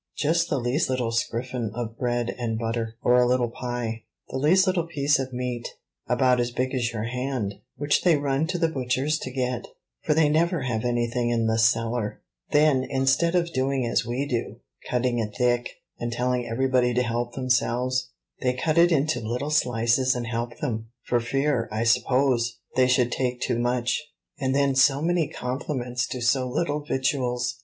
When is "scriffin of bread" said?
1.11-2.33